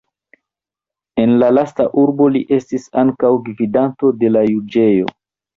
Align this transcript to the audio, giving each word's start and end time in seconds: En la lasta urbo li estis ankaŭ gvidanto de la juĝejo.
En 1.23 1.35
la 1.43 1.49
lasta 1.57 1.85
urbo 2.05 2.29
li 2.37 2.43
estis 2.59 2.89
ankaŭ 3.05 3.31
gvidanto 3.51 4.11
de 4.25 4.35
la 4.37 4.45
juĝejo. 4.53 5.17